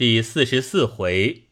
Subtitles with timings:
[0.00, 1.42] 第四十四回，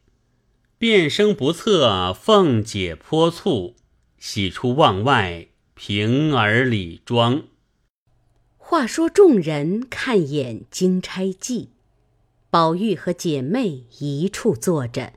[0.78, 3.74] 变声不测，凤姐泼醋，
[4.18, 7.42] 喜出望外，平儿李庄。
[8.56, 11.68] 话说众人看演金钗记，
[12.48, 15.12] 宝玉和姐妹一处坐着，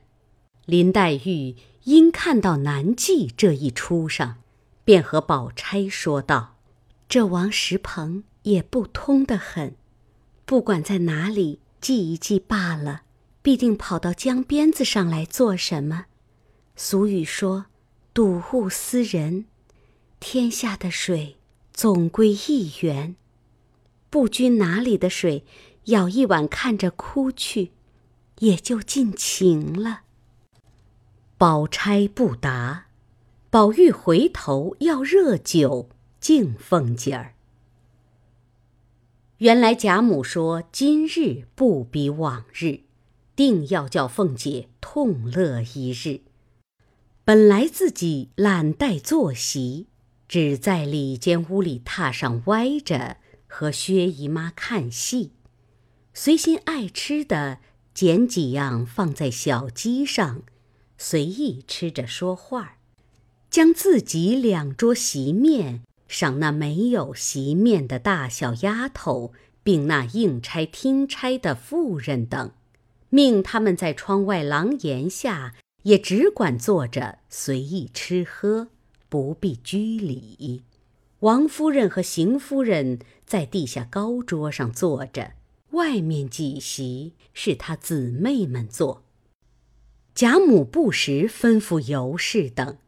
[0.66, 4.42] 林黛玉因看到南记这一出上，
[4.84, 6.58] 便和宝钗说道
[7.08, 9.74] ：“这王石鹏也不通得很，
[10.44, 13.04] 不管在哪里记一记罢了。”
[13.42, 16.06] 必定跑到江边子上来做什么？
[16.76, 17.66] 俗语说
[18.14, 19.46] ：“睹物思人。”
[20.20, 21.36] 天下的水
[21.72, 23.16] 总归一源，
[24.08, 25.44] 不拘哪里的水，
[25.86, 27.72] 舀一碗看着哭去，
[28.38, 30.02] 也就尽情了。
[31.36, 32.86] 宝钗不答，
[33.50, 35.88] 宝玉回头要热酒
[36.20, 37.34] 敬凤姐儿。
[39.38, 42.82] 原来贾母说：“今日不比往日。”
[43.34, 46.20] 定要叫凤姐痛乐一日。
[47.24, 49.86] 本来自己懒怠坐席，
[50.28, 55.32] 只在里间屋里榻上歪着，和薛姨妈看戏。
[56.12, 57.58] 随心爱吃的，
[57.94, 60.42] 捡几样放在小鸡上，
[60.98, 62.78] 随意吃着说话
[63.48, 72.50] 将自己两桌席面赏那没有席面的大小丫头，并那应差听差的妇人等。
[73.14, 78.68] 命他们在窗外廊檐下，也只管坐着随意吃喝，
[79.10, 80.62] 不必拘礼。
[81.20, 85.32] 王夫人和邢夫人在地下高桌上坐着，
[85.72, 89.02] 外面几席是她姊妹们坐。
[90.14, 92.78] 贾母不时吩咐尤氏等，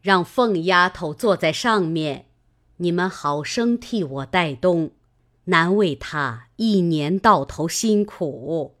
[0.00, 2.24] 让凤丫头坐在上面，
[2.78, 4.92] 你们好生替我带东，
[5.44, 8.75] 难为她一年到头辛苦。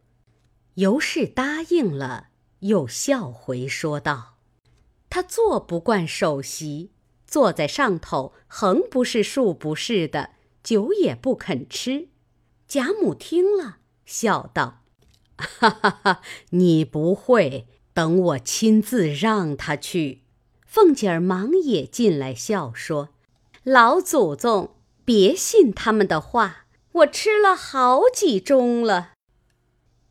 [0.76, 2.28] 尤氏答应了，
[2.60, 4.36] 又笑回说道
[5.08, 6.90] ：“他坐不惯首席，
[7.26, 10.32] 坐在上头，横不是竖不是的，
[10.62, 12.08] 酒也不肯吃。”
[12.68, 14.82] 贾母听了，笑道
[15.38, 16.20] ：“哈哈哈，
[16.50, 20.24] 你不会，等我亲自让他去。”
[20.66, 23.08] 凤姐儿忙也进来笑说
[23.64, 24.74] ：“老祖宗，
[25.06, 29.12] 别信他们的话，我吃了好几盅了。”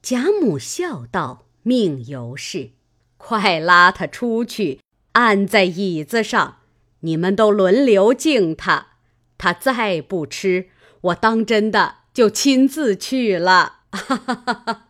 [0.06, 2.74] 贾母笑道：“命尤氏，
[3.18, 4.80] 快拉他出去，
[5.14, 6.58] 按在椅子上，
[7.00, 8.90] 你们都轮流敬他。
[9.40, 10.70] 他再不吃，
[11.02, 14.90] 我当真的就亲自去了。”哈哈哈哈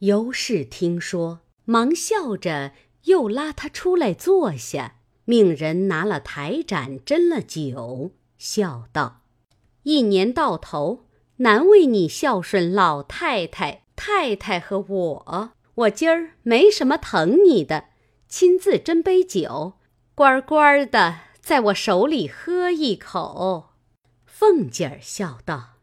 [0.00, 2.72] 尤氏听说，忙笑着，
[3.04, 9.22] 又拉他出来坐下，命人拿了台盏斟了酒，笑道
[9.84, 11.06] ：“一年到头，
[11.36, 17.84] 难为你孝顺老太太。”太太和我，我今儿没什么疼你的，
[18.28, 19.74] 亲自斟杯酒，
[20.16, 23.74] 乖乖的在我手里喝一口。
[24.26, 25.74] 凤姐儿笑道：“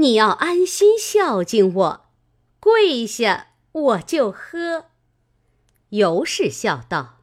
[0.00, 2.06] 你要安心孝敬我，
[2.58, 4.86] 跪下我就喝。”
[5.92, 7.18] 尤氏笑道：“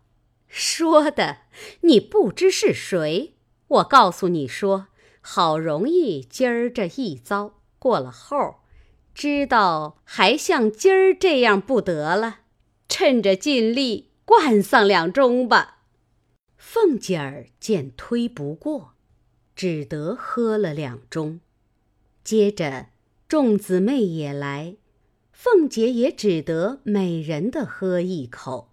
[0.48, 1.38] 说的
[1.82, 3.34] 你不知是谁，
[3.68, 4.90] 我告诉你说，
[5.22, 8.58] 好容易今儿这一遭过了后。”
[9.14, 12.40] 知道还像今儿这样不得了，
[12.88, 15.80] 趁着尽力灌上两盅吧。
[16.58, 18.94] 凤姐儿见推不过，
[19.56, 21.40] 只得喝了两盅。
[22.24, 22.88] 接着
[23.28, 24.76] 众姊妹也来，
[25.32, 28.70] 凤姐也只得每人的喝一口。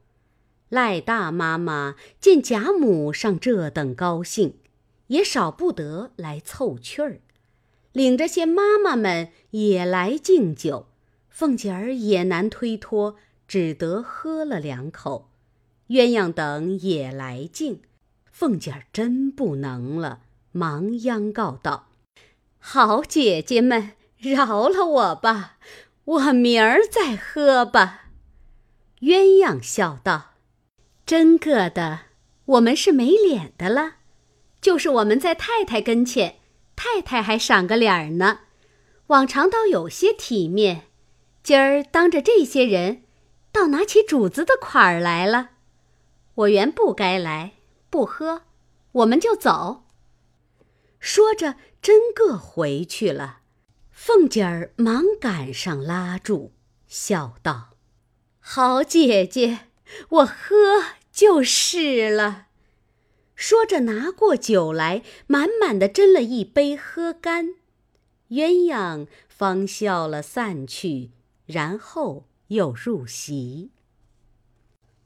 [0.68, 4.58] 赖大妈妈见贾母上这等高兴，
[5.06, 7.20] 也少不得来凑趣儿。
[7.92, 10.86] 领着些妈妈们也来敬酒，
[11.30, 13.16] 凤姐儿也难推脱，
[13.48, 15.30] 只得喝了两口。
[15.88, 17.80] 鸳鸯等也来敬，
[18.30, 20.20] 凤姐儿真不能了，
[20.52, 21.88] 忙央告道
[22.60, 25.56] ：“好姐姐们，饶了我吧，
[26.04, 28.10] 我明儿再喝吧。”
[29.00, 30.32] 鸳鸯笑道
[31.06, 32.00] ：“真个的，
[32.44, 33.96] 我们是没脸的了，
[34.60, 36.36] 就是我们在太太跟前。”
[36.76, 38.40] 太太还赏个脸呢，
[39.08, 40.88] 往常倒有些体面，
[41.42, 43.02] 今儿当着这些人，
[43.52, 45.50] 倒拿起主子的款儿来了。
[46.34, 47.52] 我原不该来，
[47.88, 48.42] 不喝，
[48.92, 49.84] 我们就走。
[50.98, 53.40] 说着，真个回去了。
[53.90, 56.52] 凤姐儿忙赶上拉住，
[56.88, 57.70] 笑道
[58.40, 59.68] ：“好姐姐，
[60.08, 62.48] 我喝就是了。”
[63.36, 67.54] 说着，拿过酒来，满满的斟了一杯，喝干。
[68.30, 71.10] 鸳鸯方笑了散去，
[71.46, 73.70] 然后又入席。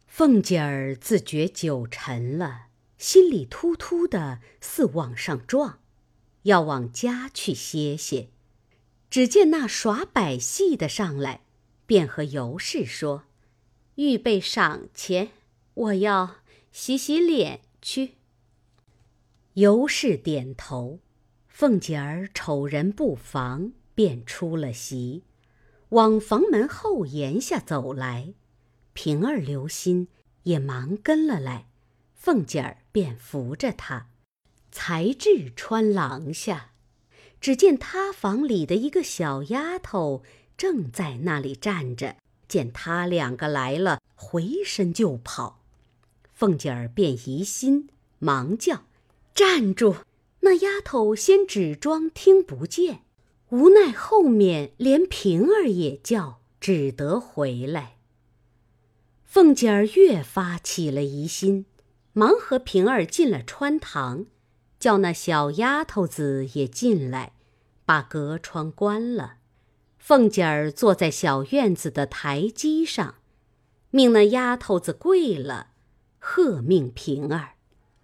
[0.06, 2.68] 凤姐儿自觉酒沉了，
[2.98, 5.80] 心里突突的，似往上撞，
[6.42, 8.28] 要往家去歇歇。
[9.08, 11.42] 只见那耍百戏的上来，
[11.84, 13.24] 便和尤氏说
[13.96, 15.30] ：“预备赏钱，
[15.74, 16.36] 我要
[16.72, 18.14] 洗洗脸去。”
[19.54, 21.00] 尤氏点头，
[21.60, 25.24] 凤姐儿瞅人不防，便出了席，
[25.90, 28.32] 往房门后檐下走来。
[28.94, 30.08] 平儿留心，
[30.44, 31.66] 也忙跟了来。
[32.14, 34.06] 凤姐儿便扶着她，
[34.72, 36.70] 才至穿廊下，
[37.42, 40.22] 只见他房里的一个小丫头
[40.56, 42.16] 正在那里站着，
[42.48, 45.60] 见他两个来了，回身就跑。
[46.32, 48.84] 凤姐儿便疑心，忙叫
[49.36, 49.96] ：“站住！”
[50.40, 53.02] 那丫头先只装听不见，
[53.50, 57.96] 无奈后面连平儿也叫，只得回来。
[59.24, 61.66] 凤姐儿越发起了疑心，
[62.12, 64.26] 忙和平儿进了穿堂，
[64.78, 67.34] 叫那小丫头子也进来，
[67.84, 69.34] 把隔窗关了。
[69.98, 73.16] 凤姐儿坐在小院子的台基上，
[73.90, 75.68] 命那丫头子跪了，
[76.18, 77.54] 喝命平儿，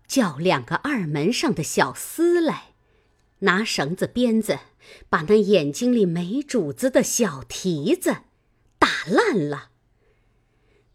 [0.06, 2.74] 叫两个二门上的小厮来，
[3.40, 4.58] 拿绳子鞭子，
[5.08, 8.18] 把那眼睛里没主子的小蹄子
[8.78, 9.70] 打烂了。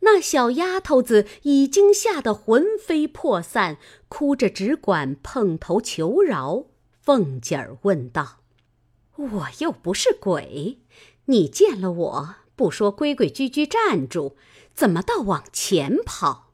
[0.04, 3.78] 那小丫头子已经吓得魂飞魄散，
[4.08, 6.66] 哭着只管碰头求饶。
[7.02, 8.40] 凤姐儿问道
[9.16, 10.80] ：“我又不是鬼，
[11.26, 14.36] 你见了我不说规规矩矩站住，
[14.74, 16.51] 怎么倒往前跑？”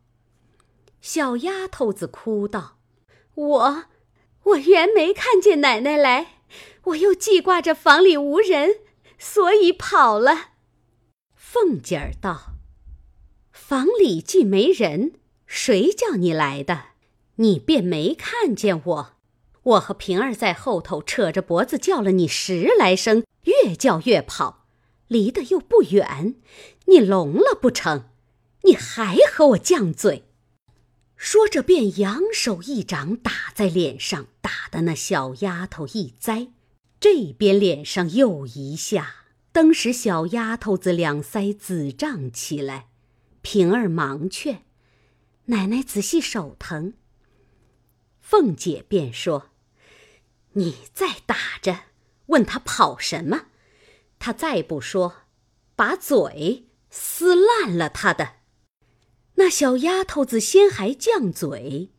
[1.10, 2.80] 小丫头子哭道
[3.34, 3.84] ：“我，
[4.44, 6.42] 我原没看见奶奶来，
[6.84, 8.80] 我又记挂着房里无人，
[9.18, 10.50] 所以跑了。”
[11.34, 12.56] 凤姐儿道。
[13.54, 15.14] 房里既没人，
[15.46, 16.88] 谁叫你来的？
[17.36, 19.14] 你便没看见我。
[19.64, 24.66] 我和平儿在后头扯着脖子叫了你十来声，越叫越跑，
[25.08, 26.36] 离得又不远，
[26.88, 28.10] 你聋了不成？
[28.64, 30.26] 你还和我犟嘴？
[31.18, 36.50] 说着便扬手一掌打在脸上，打得那小丫头一栽，
[37.00, 42.90] 这边脸上又一下，登时小丫头子两腮紫胀起来。
[43.42, 44.64] 平儿忙劝
[45.46, 46.94] ：“奶奶仔细手疼。”
[48.22, 49.50] 凤姐便说
[50.54, 51.80] ：“你再打着，
[52.28, 53.48] 问他跑什么？
[54.20, 55.24] 他再不说，
[55.76, 58.37] 把嘴撕烂了他的。”
[59.40, 61.90] 那小丫头子先还犟嘴，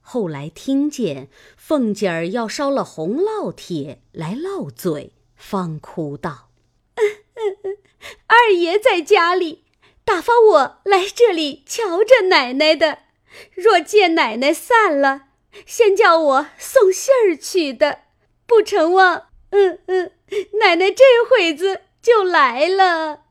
[0.00, 6.50] 后来听见凤姐儿要烧了红烙铁来烙嘴，方哭道
[8.28, 9.64] ：“二爷在家里。”
[10.04, 12.98] 打发我来这里瞧着奶奶的，
[13.54, 15.28] 若见奶奶散了，
[15.64, 18.00] 先叫我送信儿去的，
[18.46, 20.12] 不成望，嗯嗯，
[20.60, 23.23] 奶奶这会子就来了。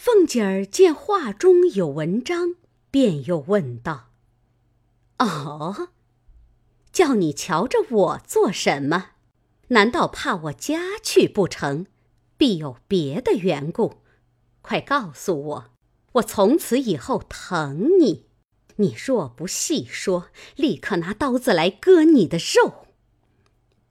[0.00, 2.54] 凤姐儿见话中有文章，
[2.88, 4.10] 便又问道
[5.18, 5.88] ：“哦，
[6.92, 9.06] 叫你瞧着我做什么？
[9.70, 11.86] 难道怕我家去不成？
[12.36, 13.96] 必有别的缘故。”
[14.62, 15.64] 快告诉我，
[16.12, 18.26] 我从此以后疼你。
[18.76, 22.86] 你若不细说，立刻拿刀子来割你的肉。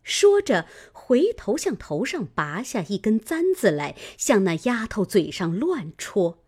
[0.04, 0.68] 说着，
[1.08, 6.40] 回头向头上拔下一根簪子来，向那丫头嘴上乱戳，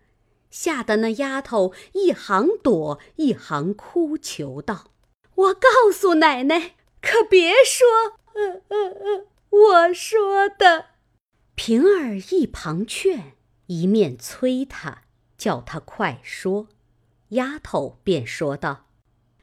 [0.51, 4.91] 吓得那丫头一行躲，一行哭求道
[5.33, 7.87] ：“我告诉奶奶，可别说，
[8.33, 10.87] 呃呃呃，我说的。”
[11.55, 13.37] 平儿一旁劝。
[13.67, 15.03] 一面催他，
[15.37, 16.67] 叫他快说。
[17.29, 18.87] 丫头便说道：“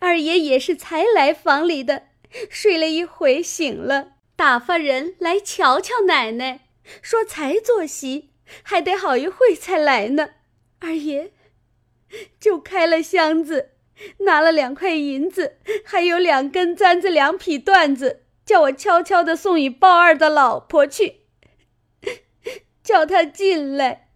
[0.00, 2.08] 二爷也是才来房里的，
[2.50, 6.68] 睡了一回醒了，打发人来瞧瞧奶奶，
[7.00, 8.30] 说才坐席，
[8.62, 10.34] 还得好一会才来呢。
[10.78, 11.32] 二爷
[12.38, 13.70] 就开了箱子，
[14.18, 21.22] 拿了两块银子，还有两根簪子、两匹缎子，叫我悄悄的送与鲍二的老婆去，
[22.82, 24.10] 叫他进来。”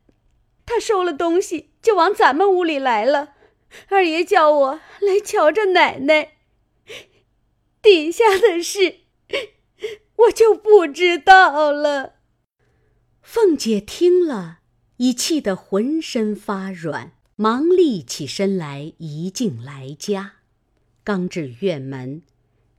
[0.66, 3.34] 他收了东西，就往咱们屋里来了。
[3.88, 6.34] 二爷叫我来瞧着奶奶，
[7.82, 9.00] 底下的事
[10.26, 12.14] 我就不知道了。
[13.22, 14.60] 凤姐听了，
[14.96, 20.34] 已气得浑身发软，忙立起身来，一径来家。
[21.04, 22.22] 刚至院门，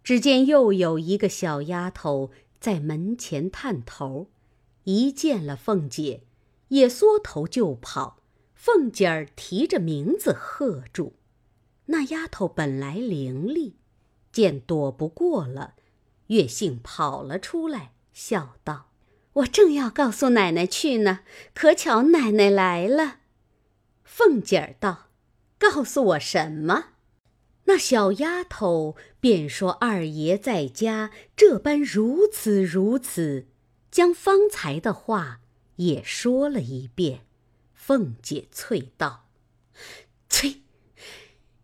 [0.04, 4.28] 只见又有一个小丫头在门前探头，
[4.84, 6.24] 一见了凤姐。
[6.72, 8.22] 也缩头就跑。
[8.56, 11.16] 凤姐儿提着名字喝住。
[11.88, 13.74] 那丫头本来伶俐，
[14.32, 15.74] 见躲不过了，
[16.32, 18.90] 月杏跑了出来，笑道
[19.34, 21.20] ：“我正要告诉奶奶去呢，
[21.54, 23.20] 可巧奶奶来了。”
[24.04, 25.10] 凤姐儿道
[25.60, 26.86] ：“告诉我什么？”
[27.66, 33.48] 那小丫头便说：“二爷在家这般如此如此，
[33.92, 35.42] 将方才的话
[35.76, 37.26] 也说了一遍。”
[37.76, 39.28] 凤姐啐道
[40.30, 40.62] ：“啐，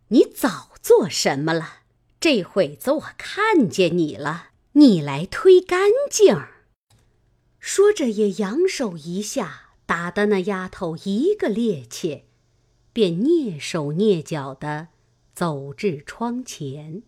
[0.08, 1.80] 你早做什么了？
[2.20, 6.36] 这会子我看见你了，你来推干净。”
[7.58, 12.22] 说着也扬手一下，打得那丫头一个趔趄，
[12.92, 14.88] 便蹑手蹑脚的。
[15.34, 17.04] 走至窗前，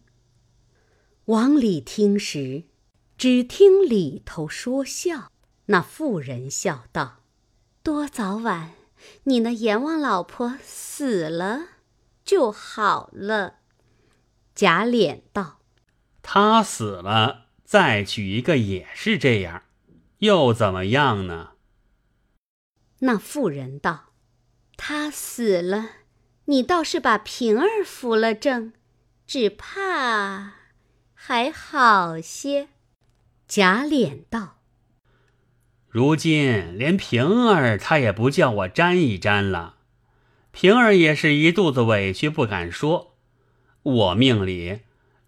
[1.25, 2.63] 往里听时，
[3.19, 5.33] 只听里头说笑。
[5.67, 7.23] 那妇人笑道
[7.83, 8.75] ：“多早晚，
[9.25, 11.71] 你那阎王老婆死了
[12.25, 13.55] 就好了。”
[14.55, 15.59] 贾琏道
[16.23, 19.63] ：“他死了，再娶一个也是这样，
[20.19, 21.51] 又怎么样呢？”
[22.99, 24.07] 那妇人道
[24.77, 25.91] ：“他死了。”
[26.47, 28.73] 你倒是把平儿扶了正，
[29.25, 30.55] 只怕
[31.15, 32.71] 还好些。
[33.47, 34.59] 贾琏道
[35.87, 39.77] ：“如今连平儿他也不叫我沾一沾了。
[40.51, 43.17] 平儿也是一肚子委屈，不敢说。
[43.83, 44.81] 我命里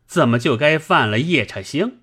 [0.05, 2.01] 怎么就该犯了夜叉星？”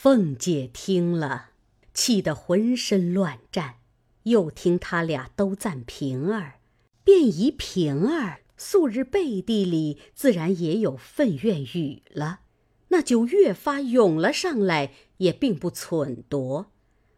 [0.00, 1.48] 凤姐听了，
[1.92, 3.78] 气得浑身乱颤，
[4.22, 6.60] 又听他俩都赞平儿。
[7.02, 12.42] 便疑平儿素日背地里自然也有愤怨语了，
[12.90, 16.70] 那就越发涌了上来，也并不忖夺，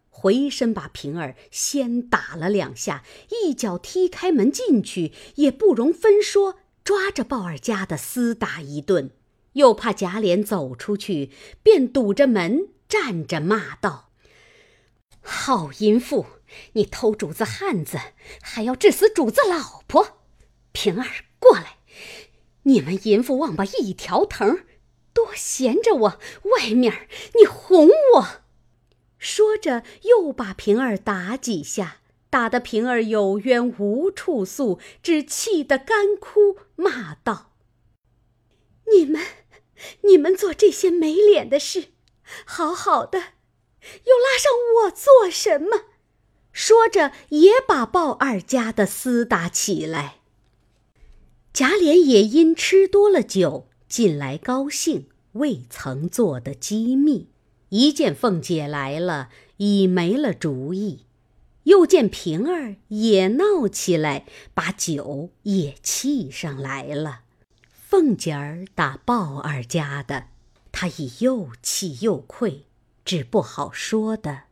[0.08, 3.04] 回身把平儿先打了两下，
[3.44, 9.10] 一脚踢开门进去，也不容分说，抓着鲍二家的厮打一顿，
[9.54, 11.30] 又怕贾琏走出去，
[11.62, 14.10] 便堵着门站着骂道
[15.20, 16.26] ：“好淫妇！”
[16.72, 17.96] 你偷主子汉子，
[18.42, 20.18] 还要治死主子老婆！
[20.72, 21.06] 平儿
[21.38, 21.78] 过来，
[22.64, 24.64] 你们淫妇王八一条藤，
[25.12, 26.18] 多闲着我，
[26.56, 28.26] 外面你哄我。
[29.18, 31.98] 说着，又把平儿打几下，
[32.30, 37.49] 打得平儿有冤无处诉，只气得干哭，骂道
[38.92, 39.22] ：“你们，
[40.02, 41.88] 你们做这些没脸的事，
[42.44, 44.52] 好好的，又拉上
[44.84, 45.84] 我做什么？”
[46.52, 50.16] 说着，也把鲍二家的厮打起来。
[51.52, 57.28] 贾琏也因吃多了酒，近来高兴，未曾做的机密。
[57.70, 61.06] 一见凤姐来了，已没了主意；
[61.64, 67.20] 又见平儿也闹起来，把酒也沏上来了。
[67.90, 70.28] 凤姐儿打鲍二家的，
[70.70, 72.66] 他已又气又愧，
[73.04, 74.42] 只不好说的。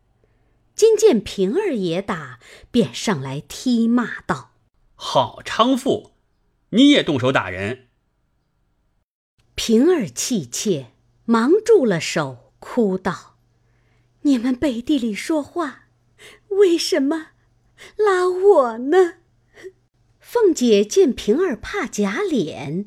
[0.74, 2.40] 今见平儿也打，
[2.72, 4.54] 便上来踢骂道
[4.96, 6.14] ：“好娼妇，
[6.70, 7.86] 你也动手打人！”
[9.54, 10.90] 平儿气切，
[11.24, 13.36] 忙住了手，哭道
[14.22, 15.84] ：“你们背地里说话，
[16.48, 17.28] 为什么
[17.94, 19.18] 拉我呢？”
[20.18, 22.86] 凤姐见平儿怕贾琏，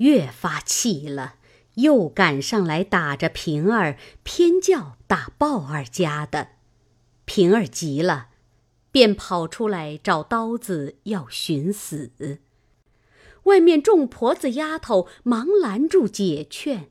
[0.00, 1.36] 越发气了，
[1.74, 6.48] 又赶上来打着平儿，偏叫打鲍二家的。
[7.24, 8.28] 平儿急了，
[8.90, 12.10] 便跑出来找刀子要寻死。
[13.44, 16.90] 外面众婆子丫头忙拦住解劝。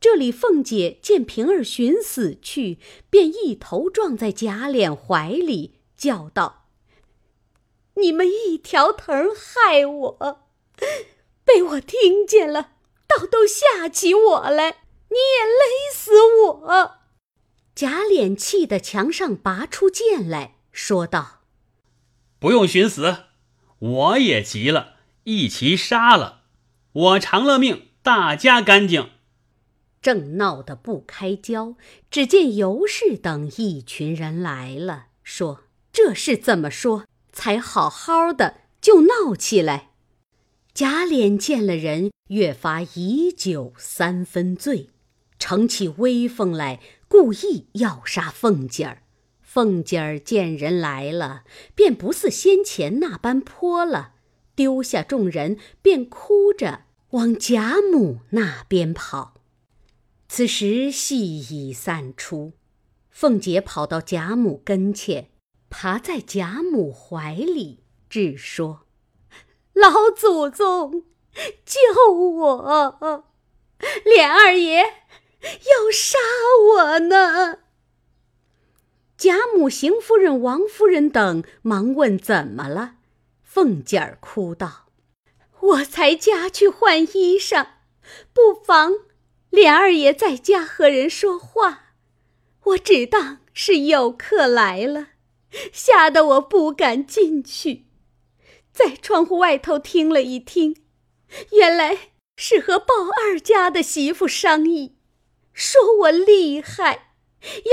[0.00, 6.66] 这里凤姐见平儿寻死去，便一头撞在贾琏怀里，叫道
[7.94, 10.40] ：“你们一条藤害我，
[11.52, 12.70] 被我听见了，
[13.06, 14.76] 倒都吓起我来，
[15.10, 16.92] 你也勒死我。”
[17.76, 21.42] 贾琏气得墙上拔出剑来说道
[22.40, 23.24] ：“不用寻死，
[23.78, 24.94] 我也急了，
[25.24, 26.44] 一齐杀了，
[26.92, 29.10] 我偿了命，大家干净。”
[30.00, 31.76] 正闹得不开交，
[32.10, 37.04] 只见尤氏等一群人来了，说：“这是怎么说？
[37.30, 39.90] 才好好的就闹起来。”
[40.74, 44.88] 贾琏见了人，越发以酒三分醉，
[45.38, 46.80] 乘起威风来。
[47.08, 49.02] 故意要杀凤姐儿，
[49.42, 54.14] 凤姐儿见人来了，便不似先前那般泼了，
[54.54, 59.42] 丢下众人，便哭着往贾母那边跑。
[60.26, 62.54] 此时戏已散出，
[63.10, 65.28] 凤姐跑到贾母跟前，
[65.68, 68.81] 爬在贾母怀里，只说
[69.72, 71.04] ：“老祖宗，
[71.64, 73.24] 救我！
[74.04, 76.18] 琏二爷要杀
[76.74, 77.58] 我呢！”
[79.16, 82.94] 贾母、邢夫人、王夫人等忙问怎么了。
[83.42, 84.86] 凤姐儿哭道
[85.60, 87.66] ：“我才家去换衣裳，
[88.32, 88.94] 不妨
[89.50, 91.94] 琏二爷在家和人说话，
[92.64, 95.08] 我只当是有客来了。”
[95.70, 97.84] 吓得我不敢进去，
[98.72, 100.82] 在窗户外头听了一听，
[101.52, 104.96] 原来是和鲍二家的媳妇商议，
[105.52, 107.14] 说我厉害，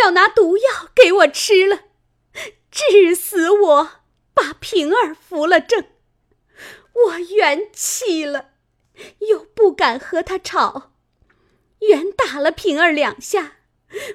[0.02, 0.64] 要拿毒药
[0.94, 1.86] 给我吃了，
[2.70, 3.90] 治死我，
[4.34, 5.86] 把平儿扶了正。
[7.06, 8.50] 我元气了，
[9.30, 10.92] 又不敢和他吵，
[11.80, 13.60] 原打了平儿两下，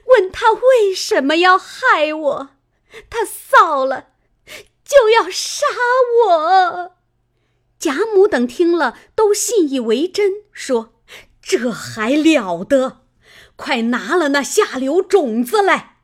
[0.07, 2.51] 问他为什么要害我。
[3.09, 4.14] 他臊了，
[4.85, 5.65] 就要杀
[6.27, 6.93] 我。
[7.79, 10.95] 贾母等听了，都信以为真，说
[11.43, 13.03] ：“这还了得！
[13.57, 15.99] 快拿了那下流种子来。”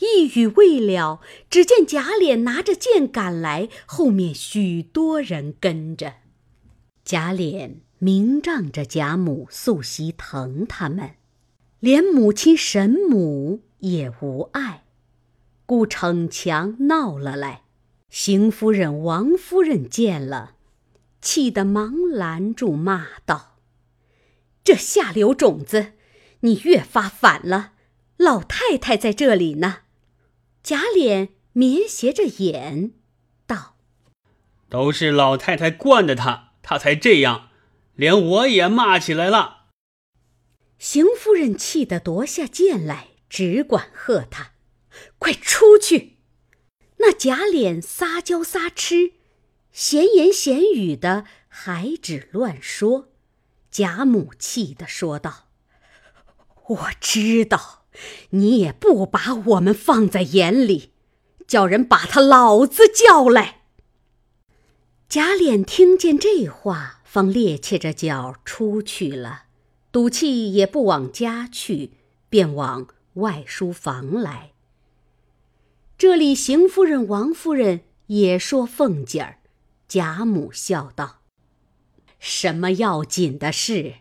[0.00, 1.20] 一语未了，
[1.50, 6.14] 只见贾琏拿着剑赶来，后面许多人跟着。
[7.04, 11.16] 贾琏明仗着贾母素习疼他们，
[11.80, 14.84] 连母亲沈母也无碍。
[15.66, 17.64] 故逞强闹了来，
[18.10, 20.56] 邢夫人、王夫人见了，
[21.22, 23.58] 气得忙拦住，骂道
[24.64, 25.92] ：“这下流种子，
[26.40, 27.74] 你越发反了！
[28.16, 29.82] 老太太在这里呢。”
[30.62, 32.92] 贾琏斜斜着眼，
[33.46, 33.76] 道
[34.68, 37.50] ：“都是老太太惯的他，他才这样，
[37.94, 39.68] 连我也骂起来了。”
[40.78, 44.52] 邢夫人气得夺下剑来，只管喝他。
[45.18, 46.16] 快出去！
[47.02, 49.12] 那贾琏撒娇撒痴，
[49.72, 53.08] 闲言闲语的，还只乱说。
[53.70, 55.48] 贾母气的说道
[56.68, 57.84] ：“我知道，
[58.30, 60.92] 你也不把我们放在眼里，
[61.46, 63.62] 叫人把他老子叫来。”
[65.08, 69.44] 贾琏听见这话，方趔趄着脚出去了，
[69.90, 71.92] 赌气也不往家去，
[72.28, 74.49] 便往外书房来。
[76.00, 79.36] 这里，邢夫人、王夫人也说凤姐儿。
[79.86, 81.18] 贾母笑道
[82.18, 83.96] ：“什么要紧的事？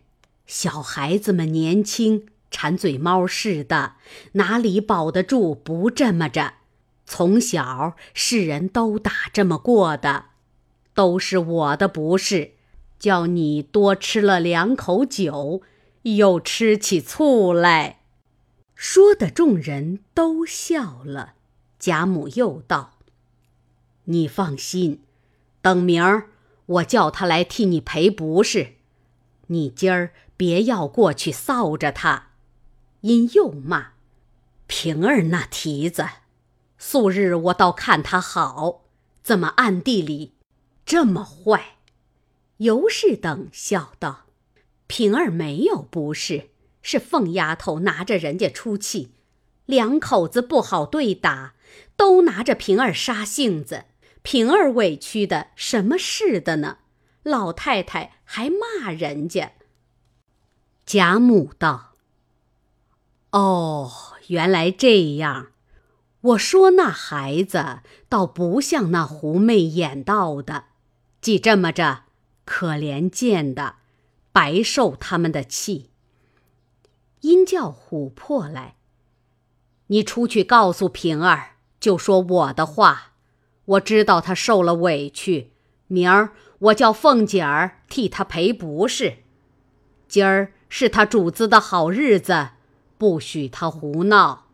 [0.48, 3.96] 小孩子们年轻，馋嘴猫似的，
[4.32, 5.54] 哪里保得住？
[5.54, 6.54] 不这么着，
[7.06, 10.28] 从小世人都打这么过的，
[10.94, 12.52] 都是我的不是，
[12.98, 15.64] 叫你多吃了两口酒，
[16.04, 18.00] 又吃起醋来。”
[18.74, 21.34] 说的众人都笑了。
[21.80, 23.00] 贾母又道
[24.06, 25.02] ：“你放心，
[25.62, 26.30] 等明儿
[26.66, 28.74] 我叫他来替你赔不是。
[29.48, 32.32] 你今儿别要过去臊着他。”
[33.02, 33.94] 因又骂
[34.68, 36.06] ：“平儿那蹄子，
[36.78, 38.82] 素日我倒看他好，
[39.24, 40.34] 怎么暗地里
[40.86, 41.78] 这么坏？”
[42.60, 44.26] 尤氏等笑道
[44.88, 46.50] ：“平儿没有不是，
[46.82, 49.14] 是凤丫头拿着人家出气，
[49.66, 51.54] 两口子不好对打。”
[52.00, 53.84] 都拿着平儿杀性子，
[54.22, 56.78] 平儿委屈的什么似的呢？
[57.24, 59.52] 老太太还骂人家。
[60.86, 61.96] 贾母道
[63.32, 63.92] ：“哦，
[64.28, 65.48] 原来这样。
[66.22, 70.68] 我说那孩子倒不像那狐媚演道的，
[71.20, 72.04] 既这么着，
[72.46, 73.76] 可怜见的，
[74.32, 75.90] 白受他们的气。
[77.20, 78.78] 因叫琥珀来，
[79.88, 83.14] 你出去告诉平儿。”就说我的话，
[83.66, 85.52] 我知道他受了委屈，
[85.88, 89.20] 明儿我叫凤姐儿替他赔不是。
[90.08, 92.50] 今儿是他主子的好日子，
[92.98, 94.48] 不许他胡闹。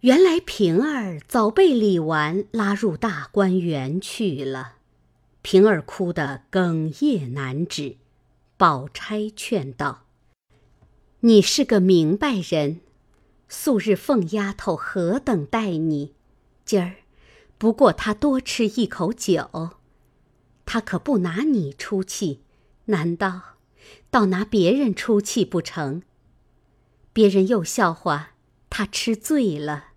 [0.00, 4.74] 原来平儿早被李纨拉入大观园去了，
[5.42, 7.96] 平儿哭得哽咽难止。
[8.56, 10.04] 宝钗劝道
[11.20, 12.80] ：“你是个明白人。”
[13.48, 16.14] 素日凤丫头何等待你，
[16.64, 16.96] 今儿
[17.58, 19.70] 不过她多吃一口酒，
[20.64, 22.42] 她可不拿你出气，
[22.86, 23.56] 难道
[24.10, 26.02] 倒拿别人出气不成？
[27.12, 28.32] 别人又笑话
[28.68, 29.92] 她吃醉了，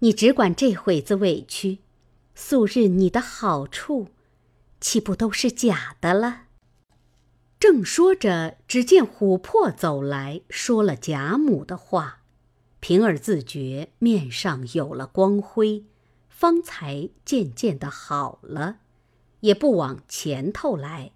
[0.00, 1.78] 你只管这会子委屈，
[2.34, 4.08] 素日你的好处，
[4.80, 6.42] 岂不都是假的了？
[7.60, 12.19] 正说着，只见琥珀走来说了贾母的话。
[12.80, 15.84] 平儿自觉面上有了光辉，
[16.28, 18.78] 方才渐渐的好了，
[19.40, 21.12] 也不往前头来。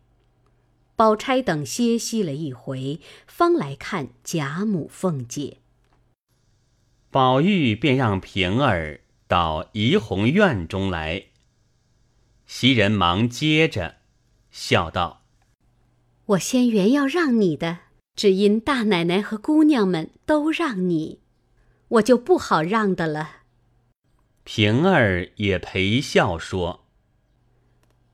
[0.96, 5.58] 宝钗等歇息了一回，方来看贾母、凤姐。
[7.10, 11.26] 宝玉便让平儿到怡红院中来。
[12.46, 13.96] 袭人忙接着，
[14.50, 15.22] 笑道
[16.26, 17.78] ：“我先原要让你的，
[18.14, 21.20] 只因大奶奶和姑娘们都让你，
[21.88, 23.42] 我就不好让的了。”
[24.44, 26.84] 平儿也陪笑说：“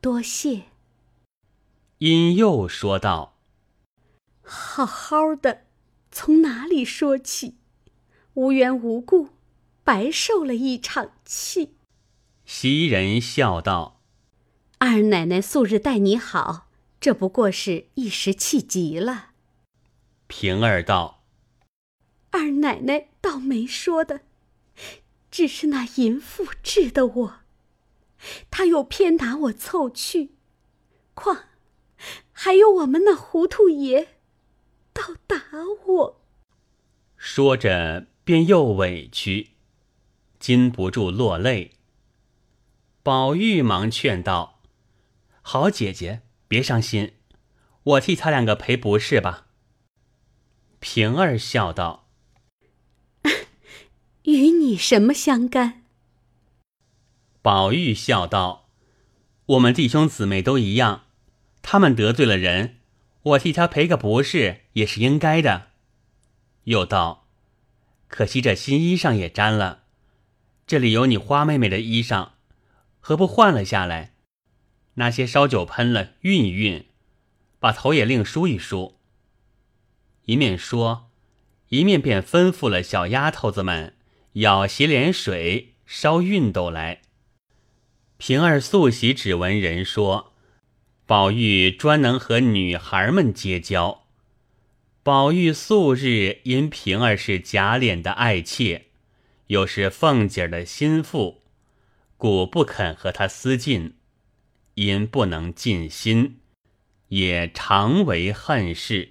[0.01, 0.65] 多谢。”
[1.99, 3.37] 因又说道
[4.43, 5.65] ：“好好的，
[6.11, 7.57] 从哪里说起？
[8.35, 9.31] 无缘无故，
[9.85, 11.77] 白受了一场气。”
[12.47, 14.01] 袭人笑道
[14.79, 16.69] ：“二奶奶素日待你好，
[17.01, 19.33] 这不过是一时气急了。”
[20.27, 21.20] 平儿道
[22.31, 24.23] ：“二奶奶倒没说的，
[25.31, 27.41] 只是那淫妇治的我，
[28.51, 30.31] 他又偏打我凑去，
[31.15, 31.45] 况……”
[32.33, 34.09] 还有我们那糊涂爷，
[34.95, 35.45] 倒打
[35.85, 36.21] 我。
[37.19, 39.51] 说着，便又委屈，
[40.39, 41.73] 禁不住落泪。
[43.03, 44.63] 宝玉忙劝道
[45.43, 47.13] ：“好姐姐，别伤心，
[47.83, 49.49] 我替他两个赔不是吧。”
[50.81, 52.00] 平儿笑道
[54.31, 55.83] ：“与你什么相干？”
[57.43, 58.69] 宝玉笑道
[59.47, 61.05] ：“我们弟兄姊妹都一样。”
[61.63, 62.79] 他们得罪了人，
[63.23, 65.69] 我替他赔个不是也是应该的。
[66.65, 67.27] 又道
[68.09, 69.85] ：“可惜这新衣裳也沾了，
[70.67, 72.31] 这里有你花妹妹的衣裳，
[72.99, 74.15] 何不换了下来？
[74.95, 76.85] 拿些烧酒喷了，熨一熨，
[77.59, 78.97] 把头也另梳一梳。”
[80.25, 81.11] 一面说，
[81.69, 83.97] 一面便吩咐了小丫头子们
[84.35, 87.03] 舀洗脸水、烧熨斗来。
[88.17, 90.29] 平儿素喜只闻人说。
[91.07, 94.07] 宝玉专能和女孩们结交。
[95.03, 98.87] 宝玉素日因平儿是贾琏的爱妾，
[99.49, 101.43] 又是凤姐的心腹，
[102.17, 103.97] 故不肯和他私近，
[104.75, 106.39] 因不能尽心，
[107.09, 109.11] 也常为恨事。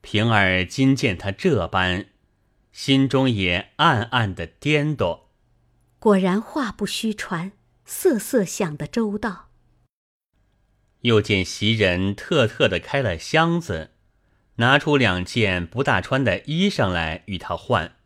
[0.00, 2.10] 平儿今见他这般，
[2.76, 5.20] 心中也暗暗的颠簸。
[5.98, 7.52] 果然话不虚传，
[7.86, 9.48] 瑟瑟想的周到。
[11.00, 13.92] 又见袭人特特的开了箱子，
[14.56, 17.96] 拿出两件不大穿的衣裳来与他换，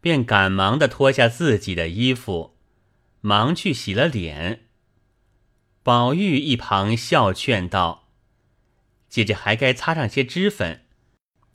[0.00, 2.56] 便赶忙的脱下自己的衣服，
[3.20, 4.68] 忙去洗了脸。
[5.82, 8.08] 宝玉一旁笑劝道
[9.10, 10.84] ：“姐姐还该擦上些脂粉，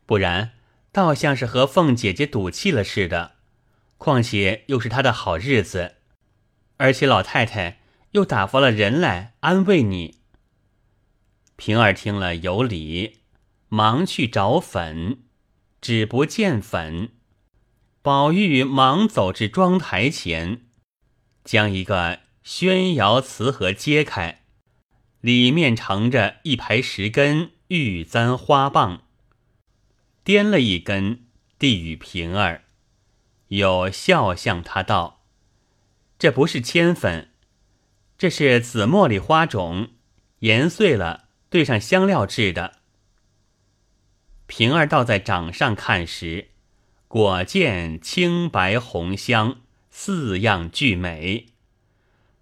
[0.06, 0.57] 不然
[0.98, 3.34] 倒像是和凤姐姐赌气了似的。
[4.00, 5.98] 况且又是她的好日子，
[6.78, 7.82] 而且老太太
[8.14, 10.16] 又打发了人来安慰你。”
[11.56, 13.20] 平儿听了有理，
[13.70, 15.20] 忙去找粉，
[15.80, 17.10] 只不见粉。
[18.02, 20.62] 宝玉忙走至妆台前，
[21.44, 24.42] 将一个宣窑瓷盒揭开，
[25.22, 29.04] 里面盛着一排十根玉簪花棒，
[30.28, 31.24] 掂了一根
[31.58, 32.66] 递与平儿，
[33.48, 35.24] 又笑向他道
[36.20, 37.30] ：“这不是铅粉，
[38.18, 39.92] 这是紫茉莉花种，
[40.40, 42.80] 研碎了。”兑上香料制的，
[44.48, 46.50] 平儿倒在掌上看时，
[47.08, 51.46] 果见青白红香四样俱美，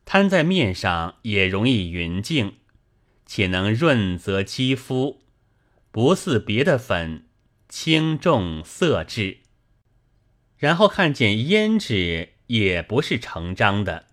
[0.04, 2.56] 摊在面上也容易匀净，
[3.28, 5.21] 且能润泽肌肤，
[5.91, 7.25] 不似别的粉
[7.78, 9.40] 轻重色质。
[10.56, 14.06] 然后看见胭脂也不是成章的，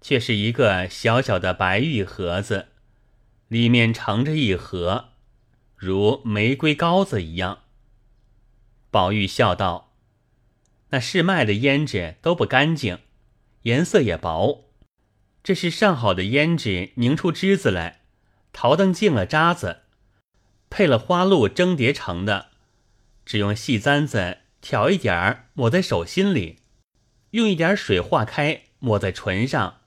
[0.00, 2.66] 却是一个小小的白玉盒子。
[3.46, 5.10] 里面盛着一盒，
[5.76, 7.60] 如玫瑰膏子一样。
[8.90, 9.94] 宝玉笑道
[10.90, 12.98] ：“那市卖的胭脂都不干净，
[13.62, 14.64] 颜色也薄。
[15.44, 18.00] 这是上好的胭脂，凝出汁子来，
[18.52, 19.82] 淘灯净了渣子，
[20.68, 22.49] 配了花露蒸叠成的。
[23.30, 26.56] 只用细簪子挑一点儿，抹在手心里，
[27.30, 29.82] 用一点水化开，抹在唇上，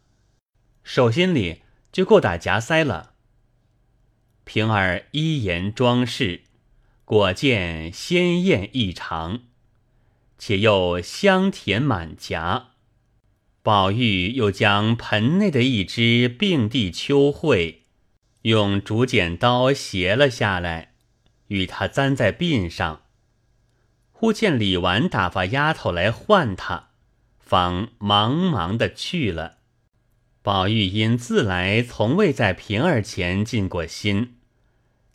[0.82, 3.16] 手心里就够打夹腮了。”
[4.46, 6.44] 平儿依言装饰，
[7.04, 9.42] 果见鲜艳异常，
[10.38, 12.70] 且又香甜满颊。
[13.62, 17.84] 宝玉又将盆内的一只并蒂秋蕙，
[18.44, 20.94] 用竹剪刀斜了下来，
[21.48, 23.03] 与他簪在鬓上。
[24.24, 26.92] 忽见李纨打发丫头来唤他，
[27.40, 29.58] 方忙忙的去了。
[30.42, 34.38] 宝玉因自来从未在平儿前尽过心，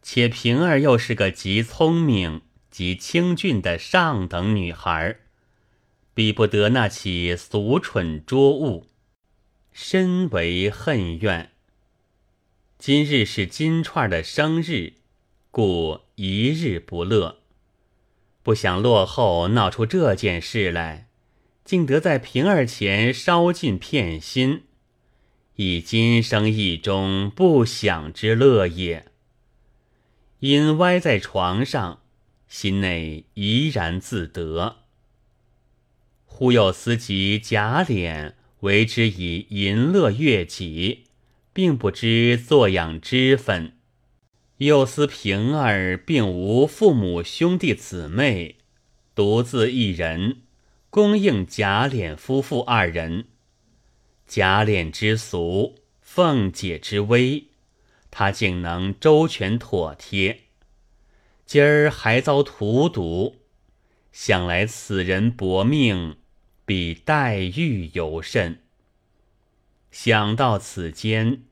[0.02, 5.16] 且平儿又是个极聪明、极清俊的上等女孩，
[6.12, 8.88] 比不得那起俗蠢拙物，
[9.72, 11.52] 深为恨怨。
[12.76, 14.92] 今日是金钏的生日，
[15.50, 17.38] 故一日不乐。
[18.48, 21.08] 不想落后闹出这件事来，
[21.66, 24.62] 竟得在平儿前烧尽片心。
[25.56, 29.04] 以今生意中不享之乐也。
[30.38, 32.00] 因歪在床上，
[32.48, 34.76] 心内怡然自得。
[36.24, 41.04] 忽又思及贾琏为之以淫乐悦己，
[41.52, 43.72] 并不知作养之分；
[44.58, 48.56] 又思平儿并无父母兄弟姊妹，
[49.14, 50.42] 独自一人
[50.90, 53.26] 供应贾琏夫妇二人。
[54.26, 57.44] 贾琏之俗，凤姐之威，
[58.10, 60.40] 他竟能周全妥帖。
[61.46, 63.36] 今儿还遭荼毒，
[64.10, 66.16] 想来此人薄命
[66.64, 68.58] 比黛玉尤甚。
[69.92, 71.44] 想到此间，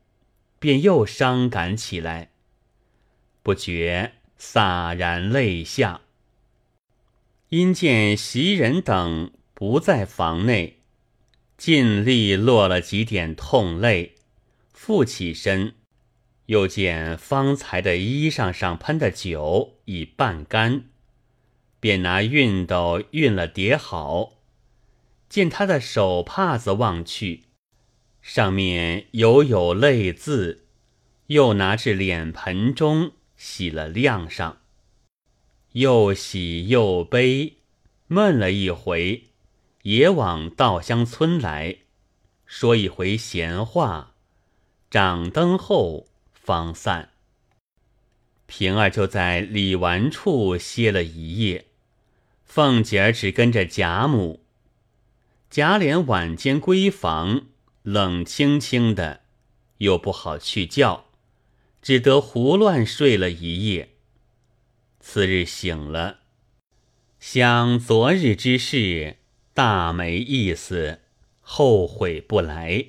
[0.59, 2.33] 便又伤感起来，
[3.47, 6.01] 不觉洒然泪下。
[7.51, 10.81] 因见袭人等不在房内。
[11.57, 14.17] 尽力落了几点痛泪，
[14.73, 15.75] 复起身，
[16.47, 20.87] 又见方才的衣裳上喷的酒已半干，
[21.79, 24.33] 便拿熨斗熨了叠好。
[25.29, 27.45] 见他的手帕子望去，
[28.21, 30.67] 上面犹有泪渍，
[31.29, 34.59] 又拿至脸盆中洗了晾上，
[35.73, 37.59] 又喜又悲，
[38.07, 39.25] 闷了一回。
[39.83, 41.77] 也往稻香村来，
[42.45, 44.15] 说一回闲话，
[44.91, 47.11] 掌灯后方散。
[48.47, 51.67] 平儿就在李纨处歇了一夜，
[52.45, 54.45] 凤姐儿只跟着贾母。
[55.51, 57.47] 贾琏晚间闺房
[57.83, 59.21] 冷清清的，
[59.79, 61.06] 又不好去叫，
[61.87, 63.91] 只得胡乱睡了一夜。
[64.99, 66.19] 次日醒了，
[67.21, 69.19] 想昨日之事。
[69.55, 71.03] 大没意思，
[71.41, 72.87] 后悔不来。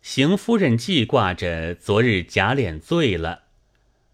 [0.00, 3.46] 邢夫人记挂着昨日贾琏醉了，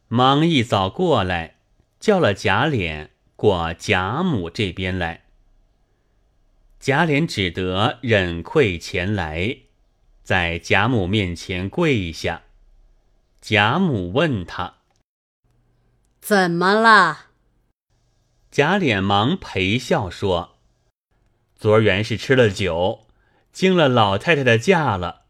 [0.08, 1.58] 忙一早过来，
[2.00, 5.24] 叫了贾琏过贾母这边来。
[6.80, 9.58] 贾琏只得忍愧前来，
[10.22, 12.43] 在贾母面前跪下。
[13.46, 14.76] 贾母问他
[16.18, 17.26] ：“怎么了？”
[18.50, 20.56] 贾琏忙陪笑说。
[21.54, 23.06] 昨儿原是吃了酒，
[23.52, 25.26] 惊了老太太的驾了，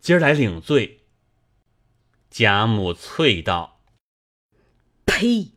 [0.00, 1.04] 今儿来领罪。
[2.28, 3.78] 贾母啐道
[5.06, 5.52] ：“呸！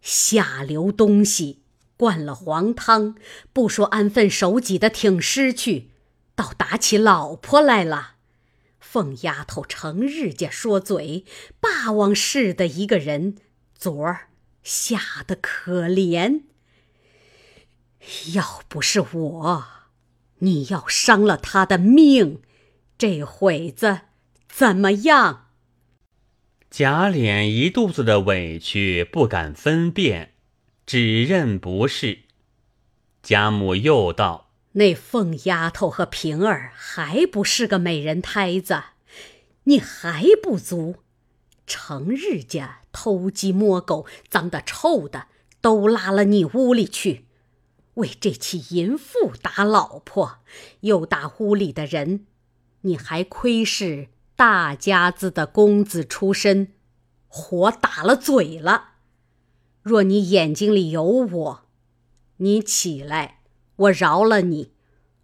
[0.00, 1.62] 下流东西，
[1.98, 3.16] 灌了黄汤，
[3.52, 5.90] 不说安分守己的挺尸去，
[6.34, 8.11] 倒打起老婆来了。
[8.92, 11.24] 凤丫头成日家说嘴，
[11.60, 13.36] 霸王似的一个人，
[13.74, 14.28] 昨儿
[14.62, 16.42] 吓得可怜。”
[18.34, 19.64] 要不是我，
[20.40, 22.42] 你要伤了他的命，
[22.98, 24.00] 这会子
[24.46, 25.46] 怎么样？
[26.68, 30.34] 贾琏一肚子的委屈，不敢分辨，
[30.84, 32.24] 只认不是。
[33.22, 34.41] 贾母又道
[34.72, 38.82] ：“那凤丫头和平儿还不是个美人胎子，
[39.64, 40.96] 你还不足？
[41.66, 45.26] 成日家偷鸡摸狗，脏的臭的，
[45.60, 47.26] 都拉了你屋里去。”
[47.94, 50.38] 为这起淫妇打老婆，
[50.80, 52.26] 又打屋里的人，
[52.80, 56.72] 你还亏是大家子的公子出身，
[57.28, 58.92] 活打了嘴了。
[59.82, 61.62] 若你眼睛里有我，
[62.38, 63.41] 你起来，
[63.82, 64.72] 我饶了你，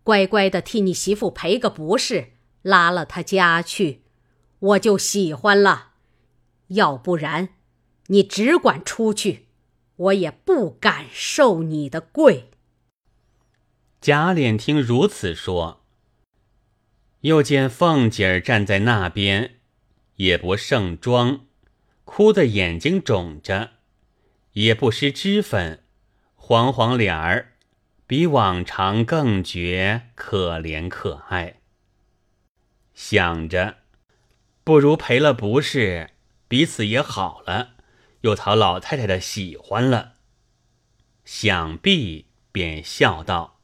[0.03, 4.03] 乖乖的替你媳妇赔个不是，拉了他家去，
[4.59, 5.93] 我就喜欢了。
[6.69, 7.51] 要不然，
[8.07, 9.47] 你只管出去，
[9.97, 12.51] 我也不敢受你的跪。
[14.01, 15.85] 贾琏听如此说，
[17.21, 19.57] 又见凤姐儿站在那边，
[20.17, 21.47] 也不盛装，
[22.05, 23.71] 哭得眼睛肿着，
[24.53, 25.85] 也不施脂粉，
[26.35, 27.48] 黄黄脸儿，
[28.09, 31.61] 比往常更觉可怜可爱。
[32.95, 33.77] 想着，
[34.65, 36.13] 不如赔了不是，
[36.49, 37.75] 彼此也好了，
[38.23, 40.15] 又讨老太太的喜欢了。
[41.27, 43.61] 想必便笑道。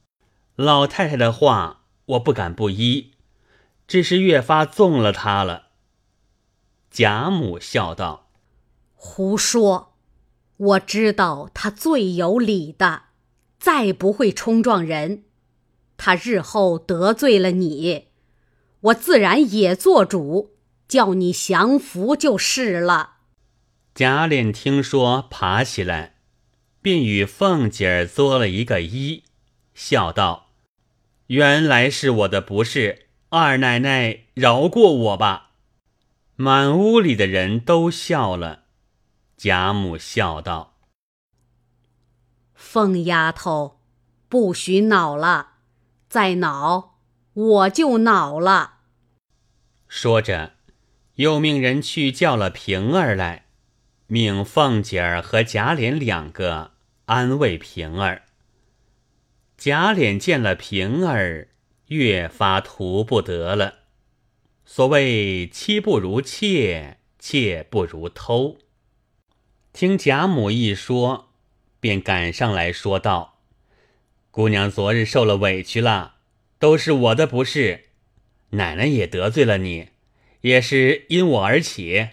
[0.56, 3.12] 老太太的话，我不敢不依，
[3.88, 5.68] 只是越发纵了她了。”
[6.92, 8.28] 贾母笑道
[8.92, 9.94] ：“胡说！
[10.56, 13.04] 我知道他最有理的，
[13.64, 15.24] 再不会冲撞人。
[15.96, 18.08] 他日后得罪了你，
[18.80, 23.12] 我自然也做主，叫你降服就是了。”
[23.96, 26.16] 贾琏听说，爬起来，
[26.82, 29.22] 便与凤姐儿作了一个揖，
[29.74, 30.50] 笑道
[31.28, 35.52] ：“原来是我的不是，二奶奶饶过我吧。”
[36.36, 38.64] 满屋里的人都笑了。
[39.38, 40.73] 贾母笑道
[42.64, 43.78] ：“凤丫头，
[44.30, 45.58] 不许恼了，
[46.08, 46.96] 再恼
[47.34, 48.78] 我就恼了。”
[49.86, 50.54] 说着，
[51.16, 53.44] 又命人去叫了平儿来。
[54.06, 56.72] 命凤姐儿和贾琏两个
[57.04, 58.22] 安慰平儿。
[59.56, 61.48] 贾琏见了平儿，
[61.88, 63.74] 越发图不得了。
[64.64, 68.56] 所谓妻不如妾，妾不如偷。
[69.72, 71.33] 听贾母一说，
[71.84, 73.40] 便赶上来说道
[74.32, 76.14] ：“姑娘昨日受了委屈了，
[76.58, 77.90] 都是我的不是。
[78.52, 79.90] 奶奶也得罪了你，
[80.40, 82.08] 也是因我而起。”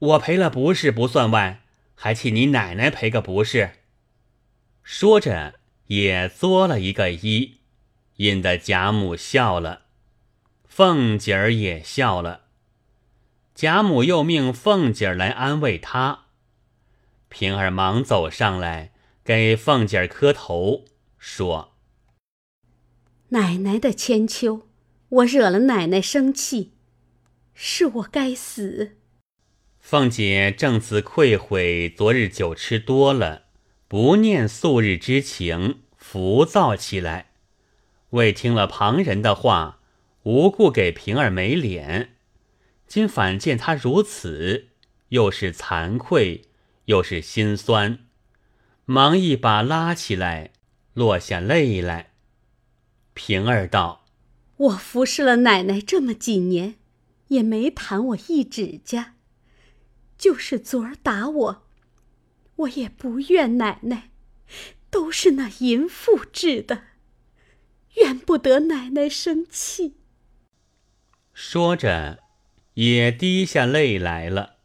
[0.00, 1.62] 我赔了不是不算外，
[1.94, 3.70] 还替你奶奶赔个不是。
[4.82, 5.54] 说着
[5.86, 7.52] 也作了一个揖，
[8.16, 9.84] 引得贾母笑了，
[10.68, 12.42] 凤姐儿也笑了。
[13.54, 16.26] 贾母又命凤姐儿来安慰她，
[17.30, 18.92] 平儿忙走上来
[19.24, 20.84] 给凤姐儿磕头，
[21.16, 21.76] 说
[23.30, 24.68] ：“奶奶的千秋，
[25.08, 26.72] 我惹了奶奶生气，
[27.54, 28.96] 是我该死。”
[29.78, 33.44] 凤姐正自愧悔，昨日酒吃多了，
[33.86, 37.30] 不念素日之情，浮躁起来。
[38.10, 39.78] 为听了旁人的话，
[40.24, 42.16] 无故给平儿没脸。
[42.88, 44.70] 今反见他如此，
[45.10, 46.42] 又是惭愧，
[46.90, 48.00] 又是心酸，
[48.84, 50.50] 忙一把拉起来，
[50.92, 52.14] 落下泪来。
[53.14, 54.04] 平儿道
[54.58, 56.74] ：“我服侍了奶奶这么几年，
[57.28, 59.14] 也没弹我一指甲。”
[60.18, 61.62] 就是昨儿打我，
[62.56, 64.10] 我也不怨奶奶，
[64.90, 66.82] 都是那淫妇治的，
[67.98, 69.94] 怨不得奶奶生气。
[71.32, 72.18] 说着，
[72.74, 74.56] 也滴下泪来了。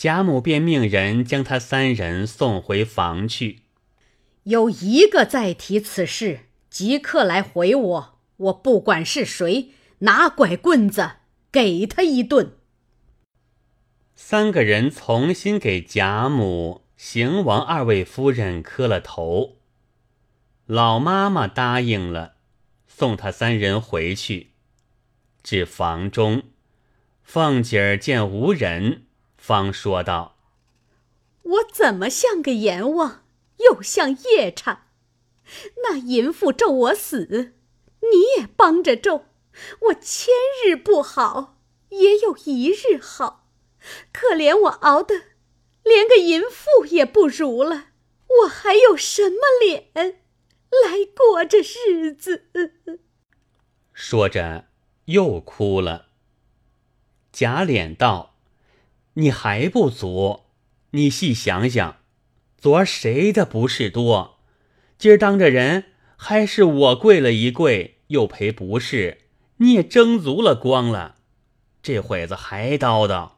[0.00, 3.64] 贾母便命人将他三人送回房去。
[4.44, 8.18] 有一个再提此事，即刻来回我。
[8.38, 11.16] 我不管是谁，拿拐棍子
[11.52, 12.52] 给他一顿。
[14.14, 19.58] 三个人重新给贾母、邢王二位夫人磕了头。
[20.64, 22.36] 老妈妈答应了，
[22.88, 24.52] 送他三人回去。
[25.42, 26.44] 至房中，
[27.22, 29.02] 凤姐儿见无人，
[29.50, 30.36] 方说道
[31.42, 33.24] ：“我怎么像个阎王，
[33.56, 34.86] 又像夜叉？
[35.82, 37.54] 那淫妇咒我死，
[37.98, 39.24] 你也帮着咒。
[39.80, 40.32] 我千
[40.64, 41.58] 日不好，
[41.88, 43.48] 也有一日好。”
[44.12, 45.16] 可怜我熬的，
[45.82, 47.86] 连个淫妇也不如了，
[48.44, 52.44] 我还有什么脸来过这日子？
[53.92, 54.68] 说着
[55.06, 56.06] 又哭了。
[57.32, 58.29] 贾琏道
[59.14, 60.46] ：“你还不足，
[60.90, 61.96] 你细想想，
[62.56, 64.38] 昨儿谁的不是多？
[64.98, 69.18] 今儿当着人，还是我跪了一跪，又赔不是，
[69.56, 71.16] 你也争足了光了，
[71.82, 73.32] 这会子还叨叨。”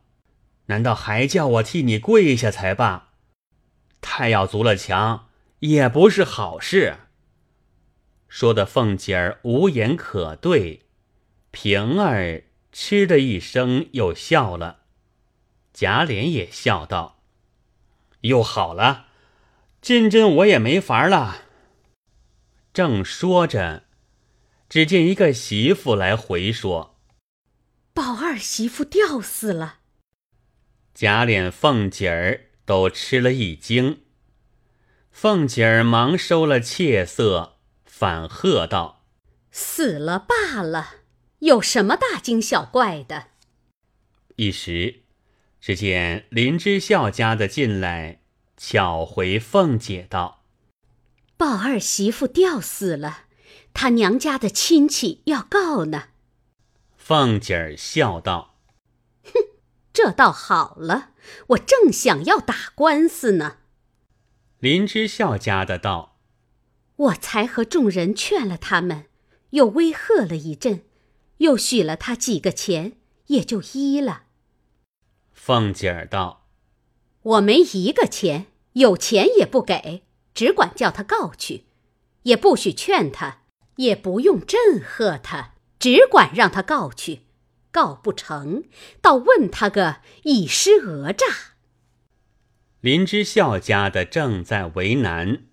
[0.67, 3.11] 难道还叫我替你跪下才罢？
[4.01, 5.27] 太要足了强，
[5.59, 6.99] 也不是好事。
[8.29, 10.83] 说的凤姐儿无言可对，
[11.51, 14.82] 平儿嗤的一声又笑了。
[15.73, 17.23] 贾琏也笑道
[18.23, 19.07] ：“又好了，
[19.81, 21.43] 真真我也没法了。”
[22.73, 23.85] 正说着，
[24.69, 26.99] 只见一个媳妇来回说
[27.93, 29.81] ：“宝二媳妇吊死了。”
[30.95, 34.03] 贾琏、凤姐儿都吃了一惊，
[35.11, 39.05] 凤姐儿忙收了怯色，反喝道
[39.51, 40.97] ：“死了罢了，
[41.41, 43.29] 有什么大惊小怪的？”
[44.37, 45.02] 一时，
[45.63, 48.21] 只见林之孝家的进来，
[48.57, 50.43] 巧回凤姐道
[51.39, 53.27] ：“鲍二媳妇吊死了，
[53.73, 56.09] 他娘家的亲戚要告呢。”
[56.99, 58.59] 凤姐儿笑道。
[59.23, 59.33] 哼
[59.93, 61.11] 这倒好了，
[61.51, 63.59] 我正想要打官司呢。
[64.59, 66.19] 林之孝家的道
[66.97, 69.07] ：“我才和众人劝了他们，
[69.51, 70.83] 又威吓了一阵，
[71.37, 72.95] 又许了他几个钱，
[73.27, 74.25] 也就依了。
[75.33, 76.47] 凤姐儿道
[77.23, 80.03] ：“我没一个钱，有钱也不给，
[80.35, 81.65] 只管叫他告去，
[82.23, 83.43] 也不许劝他，
[83.77, 87.23] 也不用震吓他，只管让他告去。
[87.71, 88.65] 告不成，
[89.01, 91.27] 倒问他个以失讹诈。”
[92.81, 95.45] 林之孝家的正在为难，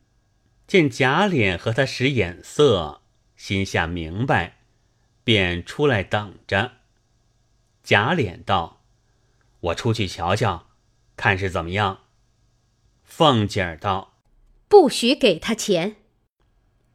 [0.68, 3.02] 见贾琏和他使眼色，
[3.36, 4.60] 心下明白，
[5.24, 6.74] 便出来等着。
[7.84, 8.79] 贾琏道。
[9.62, 10.68] 我出去瞧瞧，
[11.16, 12.00] 看是怎么样。
[13.04, 14.14] 凤姐儿道
[14.70, 15.98] ：“不许给他钱。”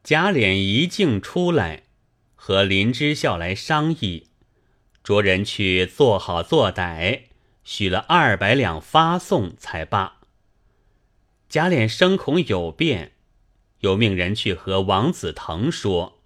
[0.03, 1.83] 贾琏一径出来，
[2.35, 4.29] 和林之孝来商议，
[5.03, 7.23] 着人去做好做歹，
[7.63, 10.19] 许了二百两发送才罢。
[11.49, 13.13] 贾琏生恐有变，
[13.79, 16.21] 又命人去和王子腾说，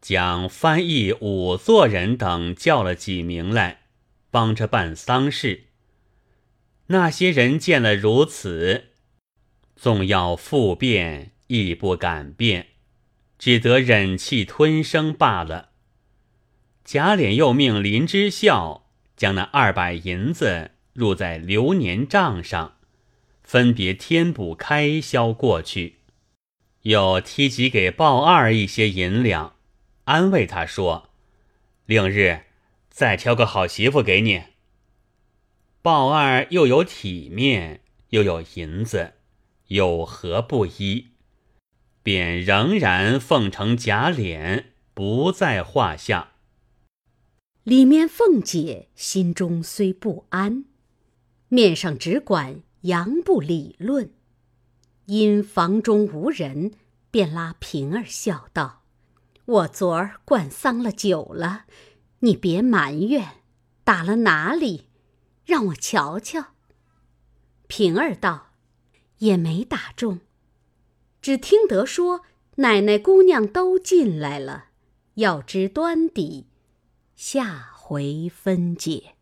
[0.00, 3.82] 将翻译、五座人等叫了几名来，
[4.30, 5.69] 帮着办丧事。
[6.92, 8.88] 那些人见了如此，
[9.76, 12.66] 纵要复辩，亦不敢辩，
[13.38, 15.68] 只得忍气吞声罢了。
[16.84, 22.78] 贾琏又命林之孝将那二百银子入在流年账上，
[23.44, 25.98] 分别添补开销过去，
[26.82, 29.54] 又提及给鲍二一些银两，
[30.06, 31.10] 安慰他说
[31.86, 32.46] ：“另日
[32.88, 34.42] 再挑个好媳妇给你。”
[35.82, 39.14] 鲍二又有体面，又有银子，
[39.68, 41.12] 有何不依？
[42.02, 46.32] 便仍然奉承贾琏，不在话下。
[47.62, 50.66] 里面凤姐心中虽不安，
[51.48, 54.12] 面上只管佯不理论。
[55.06, 56.72] 因房中无人，
[57.10, 58.82] 便拉平儿笑道
[59.46, 61.64] ：“我昨儿灌丧了酒了，
[62.18, 63.26] 你别埋怨，
[63.82, 64.88] 打了哪里？”
[65.44, 66.54] 让我瞧瞧。
[67.66, 68.52] 平儿道
[69.18, 70.20] ：“也没打中，
[71.22, 72.22] 只听得说
[72.56, 74.66] 奶奶姑娘都进来了。
[75.14, 76.46] 要知端底，
[77.14, 79.14] 下回分解。”